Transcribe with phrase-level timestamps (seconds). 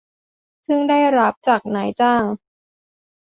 [0.67, 2.23] ซึ่งได้รับจากนายจ้าง